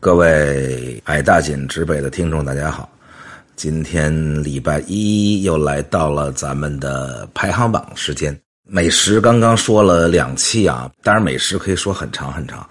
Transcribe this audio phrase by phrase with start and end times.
[0.00, 2.88] 各位矮大紧直北的听众，大家好！
[3.56, 4.12] 今天
[4.44, 8.38] 礼拜一又来到了咱们的排行榜时间。
[8.62, 12.64] 美食刚刚说了两期啊，当然美食可以说很长很长，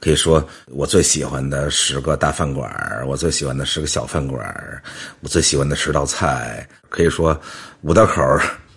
[0.00, 2.68] 可以说我最喜欢的十个大饭馆，
[3.06, 4.82] 我最喜欢的十个小饭馆，
[5.20, 7.40] 我最喜欢的十道菜，可以说
[7.82, 8.20] 五道口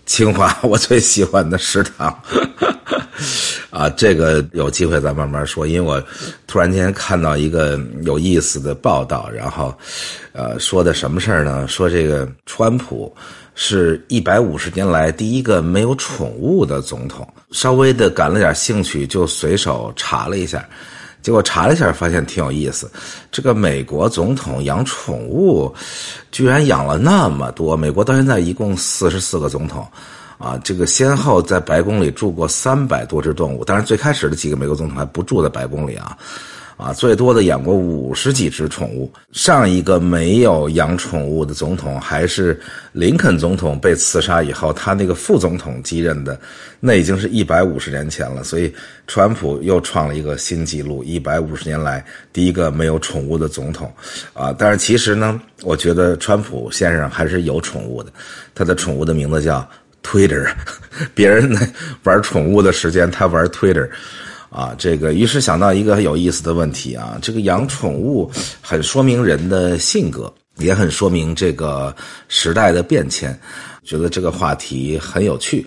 [0.06, 2.16] 清华我最喜欢的食堂。
[3.70, 6.02] 啊，这个有机会再慢慢说，因为我
[6.46, 9.76] 突然间看到一个有意思的报道，然后，
[10.32, 11.66] 呃，说的什么事儿呢？
[11.68, 13.14] 说这个川普
[13.54, 17.26] 是一百五十年来第一个没有宠物的总统。
[17.50, 20.66] 稍微的感了点兴趣，就随手查了一下，
[21.26, 22.88] 结果查了一下发现挺有意思。
[23.32, 25.74] 这个美国总统养宠物，
[26.30, 27.76] 居然养了那么多。
[27.76, 29.84] 美国到现在一共四十四个总统。
[30.38, 36.16] 啊，这个先后在白宫里住过三百多只动物，当然最开始的几个美国总统还不住在白宫里啊，
[36.76, 39.10] 啊，最多的养过五十几只宠物。
[39.32, 42.60] 上一个没有养宠物的总统还是
[42.92, 46.38] 林肯总统被刺杀以后，他那个副总统继任的，
[46.78, 48.44] 那已经是一百五十年前了。
[48.44, 48.72] 所以，
[49.06, 53.90] 川普又创了一个新纪录，一百五十年来第一个没有宠物的总统，
[54.34, 58.12] 啊，但是其实呢，我觉得川普先生还是有宠物的，
[58.54, 59.66] 他的宠物的名字叫。
[60.02, 60.48] Twitter，
[61.16, 61.52] 别人
[62.04, 63.88] 玩宠物的时间，他玩 Twitter，
[64.56, 68.30] 啊，这个于是想到一个很有意思的问题啊，这个养宠物
[68.62, 71.94] 很说明人的性格，也很说明这个
[72.26, 73.38] 时代的变迁，
[73.84, 75.66] 觉得这个话题很有趣，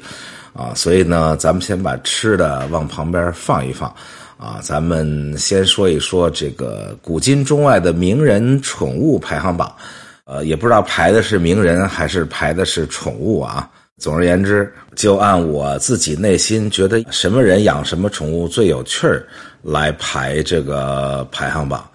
[0.53, 3.93] 啊，所以呢，咱们先把吃的往旁边放一放，
[4.39, 9.71] 啊，咱们先说一说这个古今中外的名人宠物排行榜，
[10.25, 13.69] 呃，也不知道排的是名人还是排的是宠物啊。
[13.99, 19.27] 总而言之，就按我自己内心觉得什么人养什么宠物最有趣儿
[19.61, 21.85] 来排这个排行榜，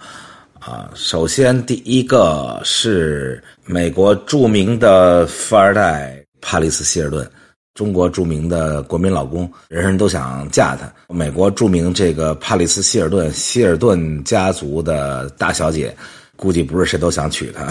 [0.61, 7.27] 啊，首先第一个是美国著名的富二代帕里斯希尔顿，
[7.73, 10.93] 中国著名的国民老公，人人都想嫁他。
[11.09, 15.97] 美国著名这个帕里斯希尔顿希尔顿家族的大小姐。
[16.37, 17.65] 估计不是谁都想娶她，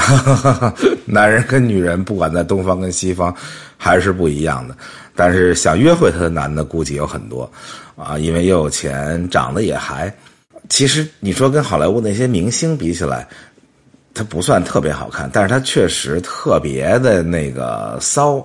[1.06, 3.35] 男人跟女人不管在东方跟西方，
[3.78, 4.75] 还是不一样的。
[5.16, 7.50] 但是想约会她的男的估计有很多，
[7.96, 10.12] 啊，因为又有钱，长得也还。
[10.69, 13.28] 其实你说跟好莱坞那些明星比起来，
[14.13, 18.38] 他不算特别好看，但是他确实特别的那个骚，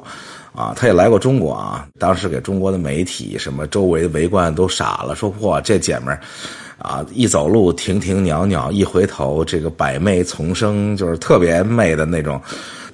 [0.53, 6.21] 啊，他也来过中国啊，当时给中国的媒体什么周围围观都傻了，说哇这姐们儿。
[6.79, 12.41] 啊，一走路停停袅袅，一回头这个百媚丛生，就是特别媚的那种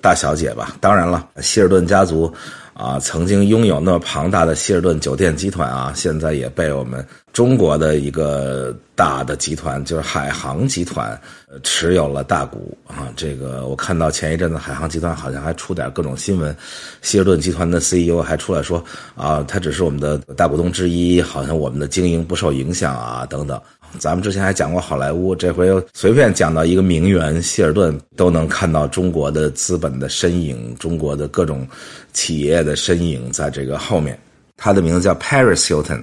[0.01, 0.77] 大小姐吧。
[0.81, 2.33] 当然了，希尔顿家族。
[2.75, 11.19] 啊，曾经拥有那么庞大的希尔顿酒店集团啊，现在也被我们中国的一个大的集团，就是海航集团，
[11.63, 13.09] 持有了大股啊。
[13.15, 16.55] 这个我看到前一阵子海航集团好像还出点各种新闻，
[17.01, 23.61] 希尔顿集团的 CEO 还出来说啊，他只是我们的大股东之一，好像我们的经营不受影响啊，等等。
[23.99, 31.67] 咱们之前还讲过好莱坞，这回随便讲到一个名媛希尔顿，都能看到中国的资本的身影，中国的各种
[32.13, 34.19] 企业的身影在这个后面。
[34.57, 36.03] 他的名字叫 Paris Hilton，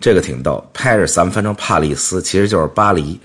[0.00, 0.62] 这个挺逗。
[0.74, 3.18] Paris 咱们翻成帕里斯，其实就是巴黎，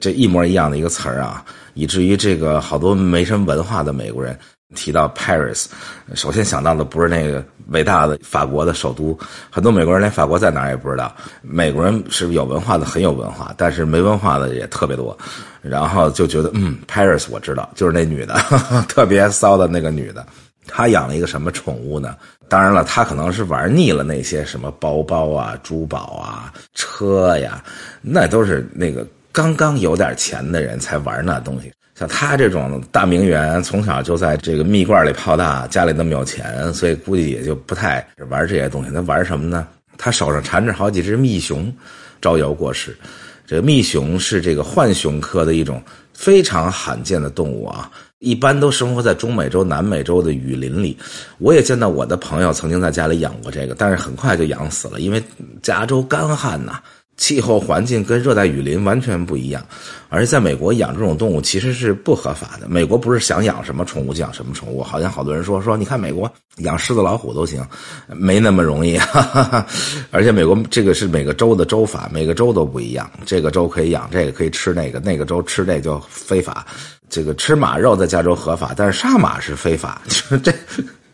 [0.00, 4.38] 这一模一样的一个词儿啊，以至于这个好多没什么文化的美国人。
[4.74, 5.66] 提到 Paris，
[6.14, 9.18] 首先想到的不是那个伟大的法国的首都，
[9.50, 11.14] 很多美国人连法国在哪儿也不知道。
[11.40, 15.16] 美国人是有文化的，很有文化，但是没文化的也特别多。
[15.62, 18.34] 然后就觉得，嗯，Paris 我知道，就是那女的，
[18.88, 20.26] 特别骚的那个女的。
[20.66, 22.14] 她养了一个什么宠物呢？
[22.46, 27.64] 当然了，她可能是玩腻了那些什么包包啊、珠宝啊、车呀，
[28.02, 31.72] 那都是那个刚刚有点钱的人才玩那东西。
[31.98, 38.90] 像他这种大名媛，从小就在这个蜜罐里泡大，家里那么有钱，所以估计也就不太玩这些东西。
[38.94, 39.66] 他玩什么呢？
[39.96, 41.74] 他手上缠着好几只蜜熊，
[42.20, 42.96] 招摇过市。
[43.44, 45.82] 这个蜜熊是这个浣熊科的一种
[46.14, 47.90] 非常罕见的动物啊，
[48.20, 50.96] 一般都生活在中美洲、南美洲的雨林里。
[51.38, 55.20] 我也见到我的朋友曾经在家里养过这个，但是很快就养死了，因为
[55.62, 56.80] 加州干旱呐。
[57.18, 59.62] 气候环境跟热带雨林完全不一样，
[60.08, 62.68] 而且在美国养这种动物其实是不合法的。
[62.68, 67.62] 美国不是想养什么宠物就养什么宠物，好像好多人说说，你看美国养狮子老虎都行，
[68.06, 68.96] 没那么容易。
[68.96, 69.66] 哈哈哈
[70.10, 76.64] 而且美国这个是每个州的州法，每个州都不一样，这个州可以养这个，可以吃那个，那个州吃这就非法。
[77.10, 80.02] 这个吃马肉在加州合法，但是杀马是非法。
[80.42, 80.52] 这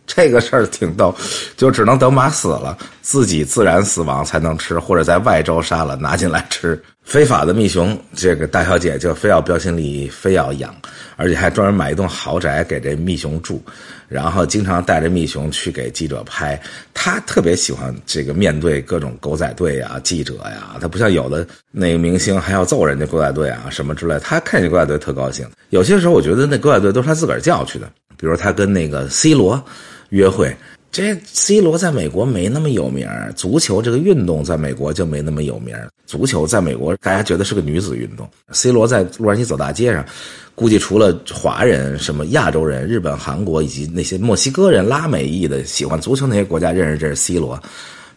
[0.06, 1.14] 这个事儿挺逗，
[1.56, 6.80] 就只能等马死了，自己自然死亡才能吃，或者在外州杀了拿进来吃。
[7.02, 10.74] 非法的蜜熊，这个大小姐就非要标新立异，非要养，
[11.16, 13.62] 而且还专门买一栋豪宅给这蜜熊住，
[14.08, 16.58] 然后经常带着蜜熊去给记者拍。
[16.94, 25.46] 她特别喜欢这个面对各种狗仔队啊、记者呀，她不像有的那个明星还要揍人家狗仔队啊什么之类，她看见狗仔队特高兴。
[25.68, 27.86] 有些时候我觉得那狗仔队都是他自个儿叫去的，
[28.16, 29.62] 比如他跟那个 C 罗
[30.10, 30.54] 约会。
[30.90, 35.74] 这 C 罗在美国没那么有名足球这个运动在美国就没那么有名
[36.06, 38.28] 足球在美国大家觉得是个女子运动。
[38.52, 40.06] C 罗在洛杉矶走大街上，
[40.54, 47.60] 估计除了华人、什么亚洲人、日本、韩国以及那些墨西哥人、拉美裔的喜欢足球那些国家认识这是 C 罗。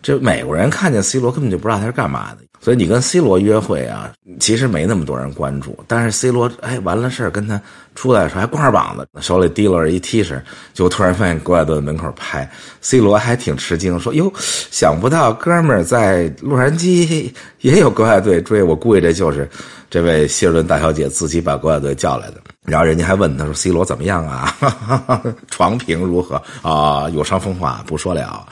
[0.08, 4.10] 这美国人看见 C 罗根本就不知道他是干嘛的，所以你跟 C 罗约会啊，
[4.40, 5.78] 其实没那么多人关注。
[5.86, 7.62] 但是 C 罗哎完了事儿跟他
[7.94, 10.42] 出来的时候还光着膀子，手里提了一 T 恤，
[10.74, 12.50] 就突然发现国外队门口拍
[12.80, 14.32] ，C 罗还挺吃惊，说哟，
[14.72, 19.50] 想不到哥们儿在洛杉矶也有国外队追，我估计这就是
[19.90, 22.36] 这位希尔顿大小姐自己把国外队叫来的。
[22.64, 24.56] 然后人家还问他说 C 罗怎么样啊？
[25.52, 27.10] 床评如何啊？
[27.10, 28.48] 有伤风化不说了。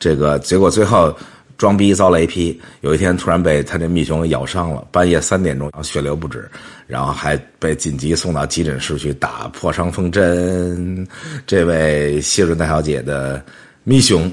[0.00, 1.14] 这个结果最后
[1.58, 6.50] 装逼遭雷劈，有一天突然被他这蜜熊咬伤了，半夜三点钟血流不止，
[6.86, 11.06] 然后还被紧急送到急诊室去打破伤风针。
[11.46, 13.44] 这位谢润大小姐的
[13.84, 14.32] 蜜熊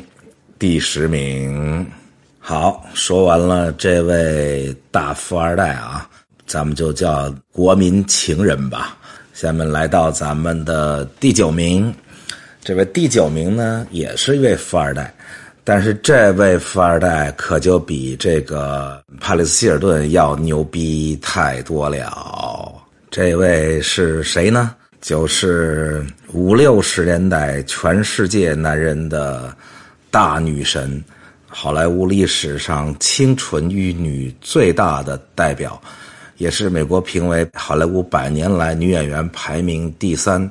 [0.58, 1.86] 第十名。
[2.40, 6.10] 好，说完了这位大富二代啊，
[6.46, 8.98] 咱们就叫国民情人吧。
[9.34, 11.94] 下面来到咱们的第九名，
[12.64, 15.14] 这位第九名呢也是一位富二代。
[15.70, 22.74] 但是这位富二代可就比这个帕里斯希尔顿要牛逼太多了。
[23.12, 24.74] 这位是谁呢？
[25.02, 29.54] 就是五六十年代全世界男人的
[30.10, 31.04] 大女神，
[31.50, 35.78] 好莱坞历史上清纯玉女最大的代表，
[36.38, 40.42] 也是美国评为好莱坞百年来女演员排名第三，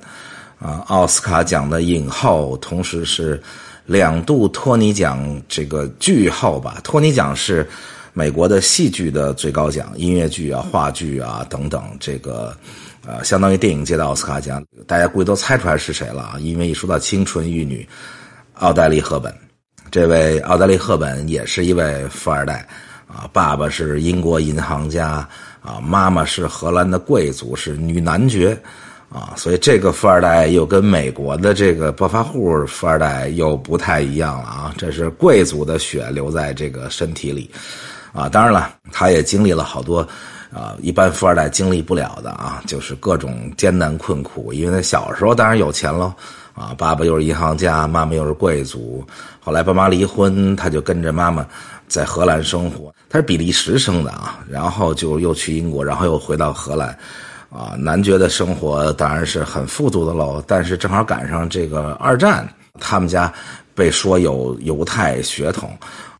[0.58, 3.42] 啊，奥斯卡奖的影后，同时是。
[3.86, 7.66] 两度托尼奖这个剧后吧，托尼奖是
[8.12, 12.56] 美国的戏剧的最高奖，音乐剧啊、话剧啊等等，这个
[13.06, 14.64] 呃，相当于电影界的奥斯卡奖。
[14.86, 16.36] 大家估计都猜出来是谁了啊？
[16.40, 17.88] 因为一说到清纯玉女，
[18.54, 19.32] 奥黛丽·赫本，
[19.90, 22.66] 这位奥黛丽·赫本也是一位富二代
[23.06, 25.28] 啊，爸爸是英国银行家
[25.60, 28.60] 啊，妈妈是荷兰的贵族，是女男爵。
[29.08, 34.74] 啊，所以这个富二代又跟美国的这个暴发户富二代又不太一样了啊！
[34.76, 37.48] 这是贵族的血留在这个身体里，
[38.12, 40.00] 啊，当然了，他也经历了好多，
[40.52, 44.52] 啊，一般富二代经历不了的啊，就是各种艰难困苦。
[44.52, 46.12] 因为他小时候当然有钱喽，
[46.54, 49.06] 啊，爸爸又是银行家，妈妈又是贵族，
[49.40, 51.46] 后来爸妈离婚，他就跟着妈妈
[51.86, 52.92] 在荷兰生活。
[53.08, 56.98] 他是比利时生的啊，然后就又去英国，然后又回到荷兰。
[57.50, 62.46] 啊，男爵的生活当然是很富足的喽，但是正好赶上这个二战，
[62.80, 63.32] 他们家
[63.74, 65.70] 被说有犹太血统，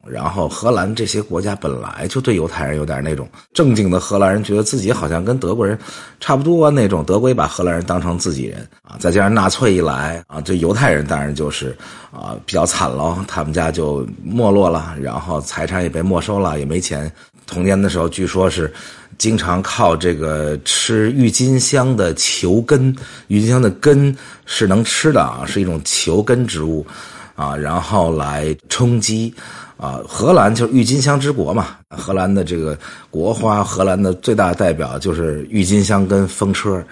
[0.06, 5.76] 然后荷兰这些国家本来就对犹太人有点那种正经的荷兰人，觉得自己好像跟德国人
[6.20, 11.76] 差不多那种，德国也把荷兰人当成自己人啊，再加上纳粹一来啊，这犹太人当然就是
[12.12, 17.10] 啊比较惨喽，他们家就没落了，然后财产也被没收了，也没钱，
[17.46, 18.72] 童年的时候据说是。
[19.18, 22.94] 经常靠这个吃郁金香的球根，
[23.28, 26.86] 郁金香的根是能吃的啊，是一种球根植物，
[27.34, 29.32] 啊，然后来充饥，
[29.76, 32.78] 啊，荷兰就是郁金香之国嘛，荷兰的这个
[33.10, 36.84] 国花，荷兰的最大代表就是郁金香跟风车，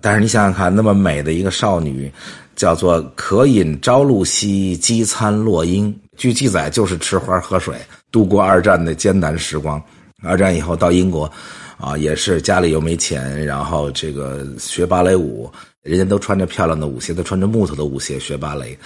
[0.00, 2.12] 但是你想想看，那么美的一个少女，
[2.56, 7.76] 叫做可饮朝露兮，饥餐落英，据记载就是吃花喝水
[8.10, 9.80] 度过二战的艰难时光。
[10.22, 11.30] 二战以后到英国，
[11.78, 15.50] 啊，也是家里又没钱，然后这个学芭蕾舞，
[15.82, 18.78] 人家都穿着漂亮的舞鞋，都穿着木头的舞鞋学芭蕾，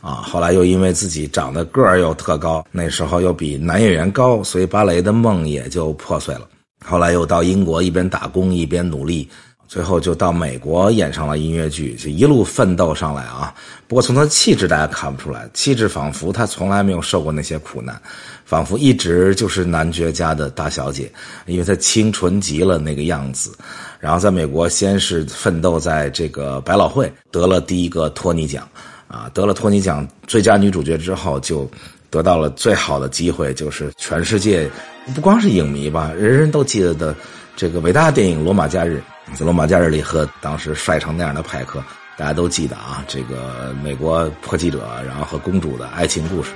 [0.00, 6.48] 啊，后来又因为自己长得个儿又特高，那时候又比男演员高，所以芭蕾的梦也就破碎了。
[6.84, 9.28] 后来又到英国一边打工一边努力。
[9.72, 13.54] 最后就到美国演上了音乐剧，就一路奋斗上来啊。
[13.88, 17.98] 不过从他气质大家看不出来，气质仿佛他从来没有受过那些苦难，
[18.44, 21.10] 仿佛一直就是男爵家的大小姐，
[21.46, 23.50] 因为她清纯极了那个样子。
[23.98, 28.68] 然后在美国先是奋斗在这个百老汇，得了第一个托尼奖，
[29.08, 31.66] 啊，得了托尼奖最佳女主角之后，就
[32.10, 34.70] 得到了最好的机会，就是全世界
[35.14, 37.16] 不光是影迷吧，人人都记得的
[37.56, 39.02] 这个伟大电影《罗马假日》。
[39.34, 41.82] 在罗马假日里和当时帅成那样的派克
[42.16, 46.50] 大家都记得啊，这个美国破记者，然后和公主的爱情故事，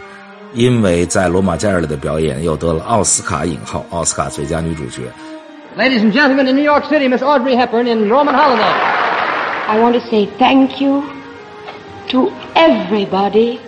[0.53, 5.11] 因为在《罗马假日》里的表演，又得了奥斯卡影后，奥斯卡最佳女主角。
[5.77, 8.63] Ladies and gentlemen, in New York City, Miss Audrey Hepburn in Roman Holiday.
[9.69, 11.03] I want to say thank you
[12.11, 13.59] to everybody.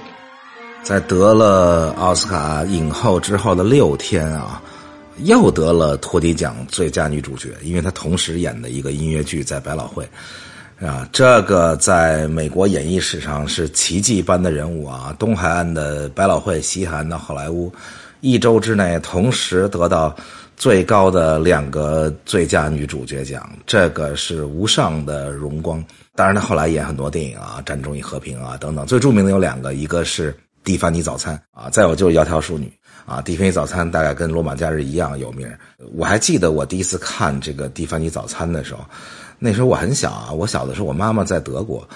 [0.82, 4.62] 在得了奥斯卡影后之后的六天啊，
[5.24, 10.08] 又得了托尼奖最佳女主角，因为她同时演的一个音乐剧在百老汇。
[10.80, 15.12] 啊，这个在美国演艺史上是奇迹般的人物啊！
[15.18, 17.72] 东海岸的百老汇，西海岸的好莱坞，
[18.20, 20.14] 一周之内同时得到
[20.56, 25.84] 最高的两个最佳女主角奖，这个是无上的荣光。
[26.14, 30.32] 当然，他后来演很多电影啊，《战争与和平》啊等等，最著名的有两个，一个是
[30.62, 32.66] 《蒂凡尼早餐》啊，再有就是《窈窕淑女》
[33.08, 35.50] 啊，《蒂凡尼早餐》大概跟《罗马假日》一样有名。
[35.94, 38.84] 我还记得我第一次看这个《蒂凡尼早餐》的时候。
[39.40, 41.88] 那时候我很小啊，我小的时候我妈妈在德国，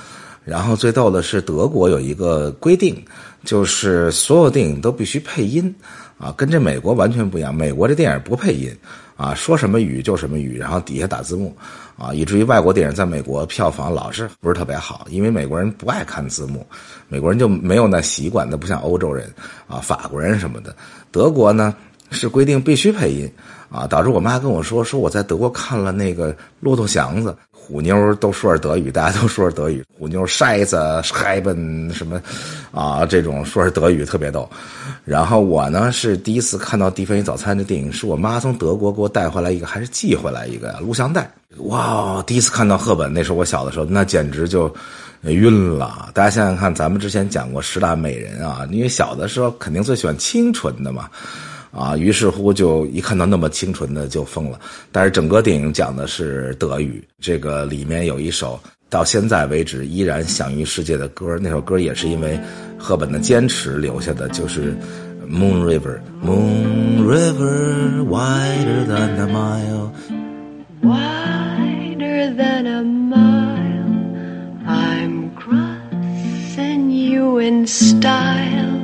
[0.45, 3.05] 然后最逗的是德国有一个规定，
[3.45, 5.75] 就是所有电影都必须配音，
[6.19, 7.53] 啊，跟这美国完全不一样。
[7.53, 8.73] 美国这电影不配音，
[9.17, 11.53] 啊，说什么语就什么语，然后底下打字幕，
[11.99, 16.65] 啊，以至于外国电影在美国票房老是不是特别好，因为美国人不爱看字幕，
[17.09, 19.29] 美国人就没有那习惯，那不像欧洲人，
[19.67, 20.73] 啊，法国人什么的。
[21.13, 21.73] 德国呢
[22.11, 23.31] 是规定必须配音。
[23.71, 29.83] 啊，导致我妈跟我说，说我在德国看了那个《骆驼祥子》，虎妞都说是德语，大家都说是德语。
[29.99, 32.21] 虎妞 size haben 什么，
[32.71, 34.47] 啊，这种说是德语特别逗。
[35.07, 41.31] 然后我呢是第一次看到《蒂芬尼早餐》的电影，是我妈从德国给我带回来一个，还是寄回来一个录像带。
[41.59, 44.75] 哇，第一次看到赫本，那时候我小的时候，那简直就
[45.23, 46.09] 晕了。
[46.15, 51.09] 大家想想看，咱们之前讲过十大美人啊，因为小的时候肯定最喜欢清纯的嘛。
[51.71, 54.61] 啊，于是乎就一看到那么清纯的就疯了。
[54.91, 62.39] 但是整个电影讲的是德语，这个里面有一首到现在为止依然享誉世界的歌，那首歌也是因为
[62.79, 64.73] 赫本的坚持留下的，就是
[65.27, 65.99] 《Moon River》。
[66.23, 69.91] Moon River wider than a mile,
[70.83, 74.69] wider than a mile.
[74.69, 78.82] I'm crossing you in style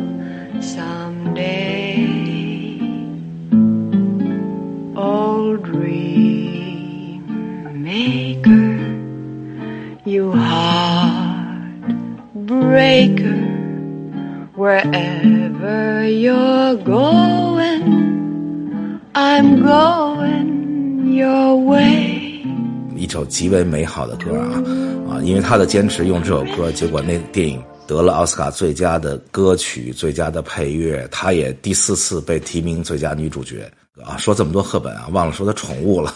[23.38, 24.60] 极为美好的歌啊
[25.08, 25.22] 啊！
[25.22, 33.70] 因为他的坚持用这首歌，结果那电影得了奥斯卡最佳的歌曲、最佳的配乐，他也第四次被提名最佳女主角。
[34.04, 36.12] 啊，说这么多赫本啊，忘了说他宠物了。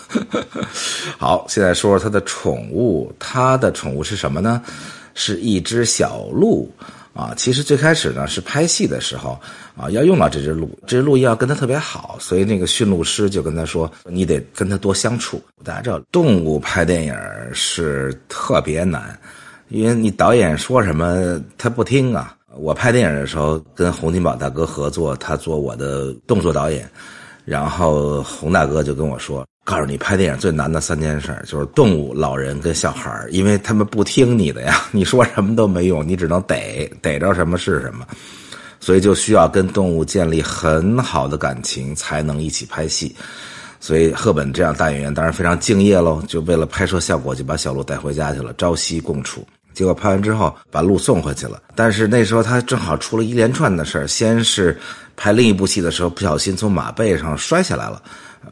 [1.16, 3.14] 好，现在说说他的宠物。
[3.20, 4.60] 他的宠物是什么呢？
[5.14, 6.68] 是一只小鹿
[7.14, 7.34] 啊。
[7.36, 9.38] 其实最开始呢，是拍戏的时候
[9.76, 17.14] 啊，要用到这只鹿，这只鹿要跟他特别好，所以那个驯鹿师就跟他说：“你得跟他多相处。”大家知道，动物拍电影
[17.52, 19.18] 是特别难，
[19.68, 22.36] 因为你导演说什么他不听啊。
[22.54, 26.88] 我拍电影的时候跟洪金宝大哥合作，他做我的动作导演。
[27.44, 38.04] 然后洪大哥就跟我说：“告诉你，拍电影最难的三件事，就是动物、老人跟小孩因为他们不听你的呀， 你说什么都没用，你只能逮逮着什么是什么，
[38.80, 43.14] 所以就需要跟动物建立很好的感情，才能一起拍戏。
[43.78, 49.46] 所以赫本这样大演员当然非常敬业喽，就为了拍摄效果，就把小鹿带回家去了，朝夕共处。
[49.74, 51.62] 结果拍完之后，把鹿送回去了。
[51.74, 54.76] 但是那时候他正好出了一连串的事儿，先是。”
[55.14, 58.02] 拍另一部戏的时候，不小心从马背上摔下来了，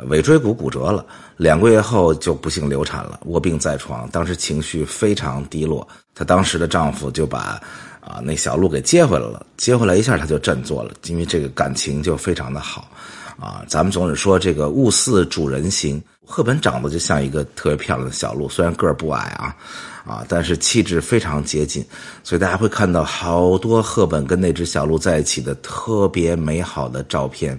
[0.08, 1.04] 尾椎骨骨折了。
[1.36, 4.08] 两个月后就不幸流产了，卧病在床。
[4.10, 7.60] 当时情绪非常低落，她当时的丈夫就把
[8.00, 9.44] 啊那小鹿给接回来了。
[9.56, 12.90] 接回来一下，她就振作了，因为这个感情就非常的好。
[13.38, 19.56] 啊，咱们总是说这个物似主人形，赫本长得就像一个特别漂亮的小鹿，虽然个儿不矮啊。
[20.04, 21.84] 啊，但是气质非常接近，
[22.24, 27.58] 所以大家会看到好多赫本跟那只小鹿在一起的特别美好的照片。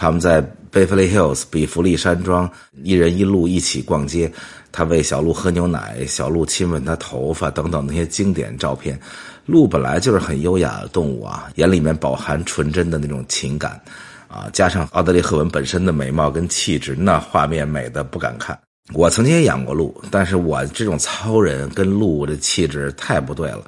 [0.00, 0.40] 他们在
[0.70, 2.50] 贝弗利 Hills 比弗利山庄，
[2.82, 4.32] 一人一鹿一起逛街，
[4.72, 8.98] 他喂小鹿喝牛奶，小鹿亲吻他头发等等那些经典照片。
[9.44, 13.78] 鹿本来就是很优雅的动物啊，眼里面饱含纯真的那种情感，
[14.26, 18.58] 啊，加上奥德利赫本本身的美貌跟气质，那画面美的不敢看。
[18.94, 23.62] 我曾经也养过鹿，但是我这种糙人跟鹿的气质太不对了，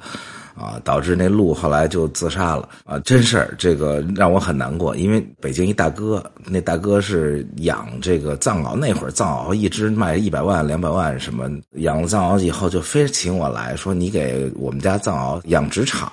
[0.55, 4.95] 啊，导致那鹿后来就自杀了啊，真事儿，这个让我很难过。
[4.95, 16.11] 因为北京一大哥，那大哥是养这个藏獒，那会儿藏獒一只卖一百万、两百万什么，养了藏獒以后就非请我来说，你给我们家藏獒养殖场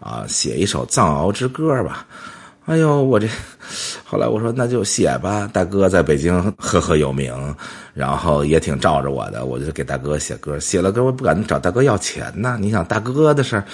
[0.00, 2.06] 啊写一首藏獒之歌吧。
[2.68, 3.26] 哎呦，我这，
[4.04, 5.48] 后来我说那就写吧。
[5.50, 7.32] 大哥在北京赫赫有名，
[7.94, 10.60] 然后也挺罩着我的，我就给大哥写歌。
[10.60, 12.58] 写了歌，我不敢找大哥要钱呐。
[12.60, 13.64] 你想大哥的事儿，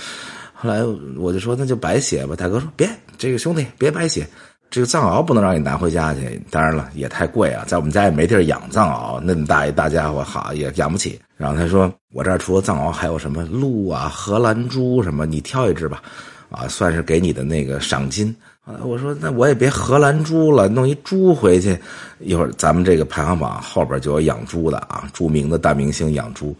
[0.54, 0.84] 后来
[1.18, 2.36] 我就说那就白写吧。
[2.36, 4.24] 大哥说别，这个兄弟别白写，
[4.70, 6.40] 这个藏獒不能让你拿回家去。
[6.48, 11.20] 当然了，也太贵啊，在我们家也没地儿养藏獒，那么大一大家伙，好也养不起。
[11.36, 16.00] 然后他说我这儿除了藏獒，还有什么鹿啊、荷兰猪什么，你挑一只吧，
[16.48, 18.32] 啊，算是给你的那个赏金。
[18.64, 21.78] 啊，我说那我也别荷兰猪了，弄一猪回去。
[22.18, 26.56] 一会儿咱们这个排行榜后边就有养猪的啊，著名的大明星养猪，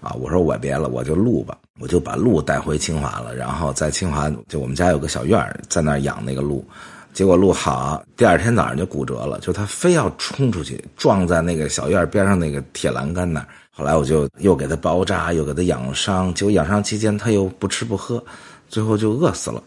[0.00, 3.34] 啊，我说我别了，我就鹿吧，我就把鹿带回清华了。
[3.34, 6.64] 然后在清华，就我们家有个小院在那儿养那个鹿。
[7.12, 13.48] 结果鹿好，第二天早上就骨折了，就他非要冲出去撞在那个小院边上那个铁栏杆那儿。
[13.72, 16.32] 后来我就又给他包扎，又给他养伤。
[16.34, 18.22] 结果养伤期间他又不吃不喝，
[18.68, 19.60] 最后就饿死了，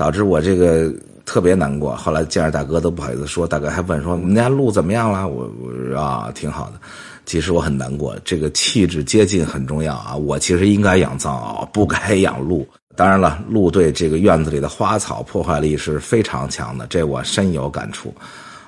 [0.00, 0.90] 导致我这个。
[1.26, 6.80] 特别难过，后来见着大哥都不好意思说，大哥还问说：“我们家鹿怎么样了？”我我啊，挺好的。
[7.24, 10.16] 其实我很难过，这个气质接近很重要啊。
[10.16, 12.66] 我其实应该养藏獒，不该养鹿。
[12.96, 18.12] 当然了，鹿对这个院子里的花草破坏力是非常强的，这我深有感触。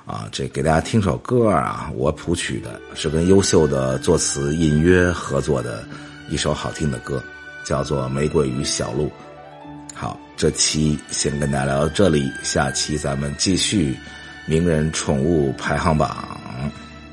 [0.05, 5.83] 啊，这给大家听首歌啊，我谱曲的是跟优秀的作词隐约合作的
[6.29, 7.21] 一首好听的歌，
[7.65, 9.07] 叫做《玫瑰与小鹿》。
[9.93, 13.95] 好，这期先跟大家聊到这里，下期咱们继续
[14.45, 16.27] 名人宠物排行榜。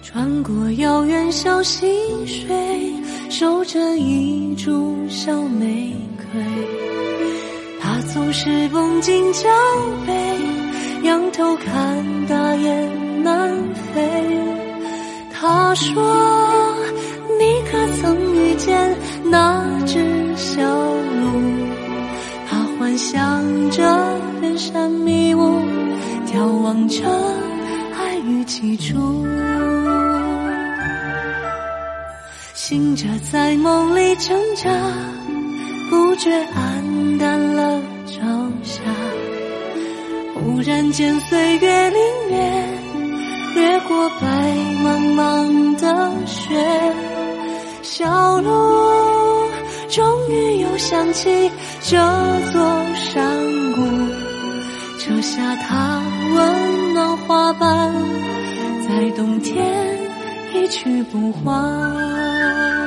[0.02, 1.86] 穿过遥远小溪
[2.26, 2.92] 水，
[3.28, 5.94] 守着一株小玫
[6.32, 6.42] 瑰。
[7.80, 9.48] 它总是绷紧脚
[10.06, 10.12] 背，
[11.04, 13.56] 仰头看大雁南
[13.94, 14.36] 飞。
[15.32, 16.74] 他说
[17.38, 21.69] ：“你可曾遇见那只小鹿？”
[22.96, 23.82] 想着
[24.42, 25.60] 远山迷雾，
[26.26, 27.02] 眺望着
[27.96, 29.26] 爱与起初，
[32.54, 34.70] 醒着在梦里挣扎，
[35.88, 38.22] 不觉黯淡了朝
[38.62, 38.80] 霞。
[40.34, 41.96] 忽然间岁月凛
[42.30, 44.26] 冽，掠过白
[44.82, 46.92] 茫茫的雪，
[47.82, 48.50] 小路
[49.88, 51.50] 终于又想起。
[51.90, 51.96] 这
[52.52, 52.62] 座
[52.94, 53.36] 山
[53.72, 53.82] 谷，
[54.96, 56.00] 扯下它
[56.32, 57.92] 温暖花瓣，
[58.86, 59.98] 在冬天
[60.54, 62.79] 一去不还。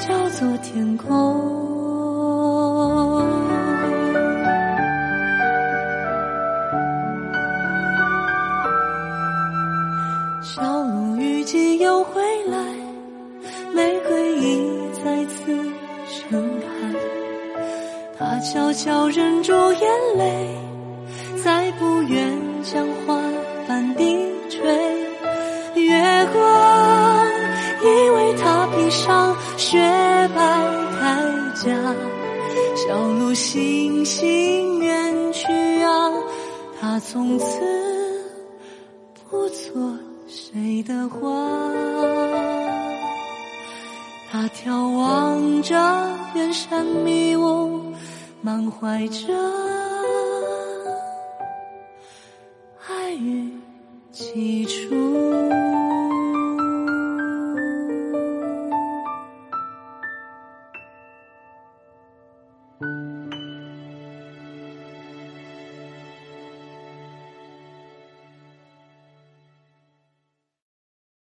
[0.00, 1.08] 叫做天空。
[10.42, 12.56] 小鹿雨季又回来，
[13.74, 14.60] 玫瑰已
[15.04, 15.54] 再次
[16.08, 16.66] 盛开，
[18.18, 20.39] 它悄悄忍住眼泪。
[36.80, 37.60] 他从此
[39.28, 41.28] 不做谁的花，
[44.32, 45.76] 他眺望着
[46.34, 47.92] 远山迷雾，
[48.40, 49.28] 满怀着